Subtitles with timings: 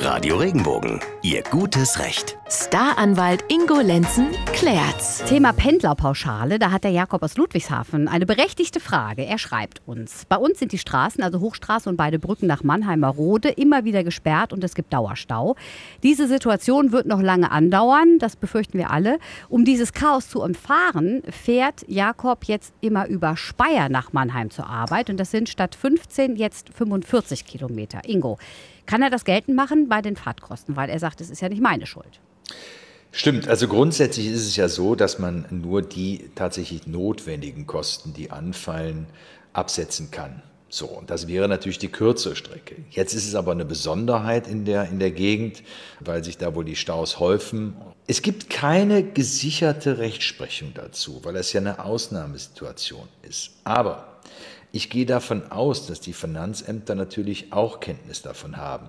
[0.00, 2.38] Radio Regenbogen, Ihr gutes Recht.
[2.48, 4.28] Staranwalt Ingo Lenzen
[4.58, 5.22] klärt's.
[5.24, 9.24] Thema Pendlerpauschale, da hat der Jakob aus Ludwigshafen eine berechtigte Frage.
[9.24, 13.06] Er schreibt uns, bei uns sind die Straßen, also Hochstraße und beide Brücken nach Mannheimer
[13.06, 15.54] Rode, immer wieder gesperrt und es gibt Dauerstau.
[16.02, 19.20] Diese Situation wird noch lange andauern, das befürchten wir alle.
[19.48, 25.08] Um dieses Chaos zu umfahren, fährt Jakob jetzt immer über Speyer nach Mannheim zur Arbeit
[25.08, 28.00] und das sind statt 15 jetzt 45 Kilometer.
[28.08, 28.38] Ingo,
[28.86, 31.62] kann er das geltend machen bei den Fahrtkosten, weil er sagt, es ist ja nicht
[31.62, 32.20] meine Schuld.
[33.10, 38.30] Stimmt, also grundsätzlich ist es ja so, dass man nur die tatsächlich notwendigen Kosten, die
[38.30, 39.06] anfallen,
[39.52, 40.42] absetzen kann.
[40.70, 42.76] So, und das wäre natürlich die kürzere Strecke.
[42.90, 45.62] Jetzt ist es aber eine Besonderheit in der, in der Gegend,
[46.00, 47.74] weil sich da wohl die Staus häufen.
[48.06, 53.52] Es gibt keine gesicherte Rechtsprechung dazu, weil es ja eine Ausnahmesituation ist.
[53.64, 54.18] Aber
[54.70, 58.88] ich gehe davon aus, dass die Finanzämter natürlich auch Kenntnis davon haben.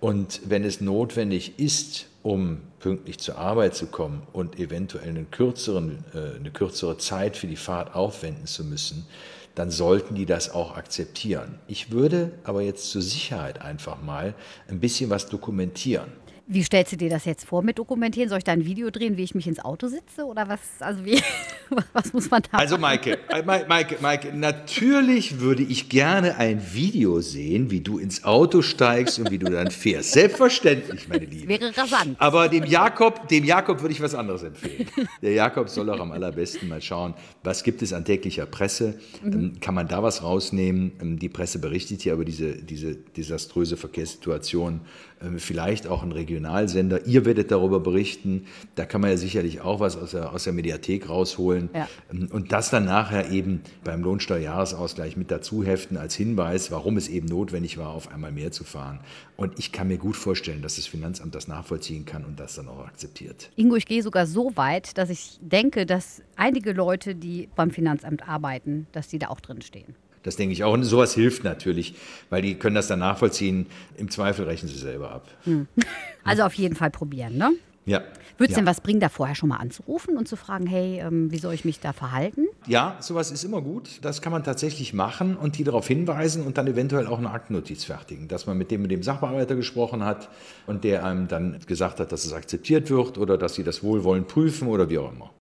[0.00, 6.04] Und wenn es notwendig ist, um pünktlich zur Arbeit zu kommen und eventuell einen kürzeren,
[6.14, 9.06] äh, eine kürzere Zeit für die Fahrt aufwenden zu müssen,
[9.54, 11.58] dann sollten die das auch akzeptieren.
[11.66, 14.34] Ich würde aber jetzt zur Sicherheit einfach mal
[14.68, 16.12] ein bisschen was dokumentieren.
[16.46, 18.28] Wie stellst du dir das jetzt vor mit Dokumentieren?
[18.28, 20.24] Soll ich da ein Video drehen, wie ich mich ins Auto sitze?
[20.24, 21.22] Oder was, also wie,
[21.92, 27.20] was muss man da Also Maike, äh, Maike, Maike, natürlich würde ich gerne ein Video
[27.20, 30.12] sehen, wie du ins Auto steigst und wie du dann fährst.
[30.12, 31.48] Selbstverständlich, meine Liebe.
[31.48, 32.16] Wäre rasant.
[32.18, 34.86] Aber dem Jakob, dem Jakob würde ich was anderes empfehlen.
[35.22, 38.94] Der Jakob soll auch am allerbesten mal schauen, was gibt es an täglicher Presse?
[39.22, 39.60] Mhm.
[39.60, 40.92] Kann man da was rausnehmen?
[41.00, 44.80] Ähm, die Presse berichtet ja über diese, diese desaströse Verkehrssituation.
[45.22, 47.06] Ähm, vielleicht auch ein Regionalsender.
[47.06, 48.46] Ihr werdet darüber berichten.
[48.74, 51.59] Da kann man ja sicherlich auch was aus der, aus der Mediathek rausholen.
[51.74, 51.88] Ja.
[52.10, 57.26] Und das dann nachher eben beim Lohnsteuerjahresausgleich mit dazu heften als Hinweis, warum es eben
[57.26, 59.00] notwendig war, auf einmal mehr zu fahren.
[59.36, 62.68] Und ich kann mir gut vorstellen, dass das Finanzamt das nachvollziehen kann und das dann
[62.68, 63.50] auch akzeptiert.
[63.56, 68.28] Ingo, ich gehe sogar so weit, dass ich denke, dass einige Leute, die beim Finanzamt
[68.28, 69.94] arbeiten, dass die da auch drin stehen.
[70.22, 70.74] Das denke ich auch.
[70.74, 71.94] Und sowas hilft natürlich,
[72.28, 73.66] weil die können das dann nachvollziehen.
[73.96, 75.28] Im Zweifel rechnen sie selber ab.
[75.44, 75.66] Hm.
[76.22, 77.52] Also auf jeden Fall probieren, ne?
[77.86, 78.02] Ja.
[78.36, 78.62] Würde es ja.
[78.62, 81.52] denn was bringen, da vorher schon mal anzurufen und zu fragen, hey, ähm, wie soll
[81.52, 82.46] ich mich da verhalten?
[82.66, 83.98] Ja, sowas ist immer gut.
[84.02, 87.84] Das kann man tatsächlich machen und die darauf hinweisen und dann eventuell auch eine Aktennotiz
[87.84, 90.30] fertigen, dass man mit dem mit dem Sachbearbeiter gesprochen hat
[90.66, 94.28] und der einem dann gesagt hat, dass es akzeptiert wird oder dass sie das wohlwollend
[94.28, 95.30] prüfen oder wie auch immer.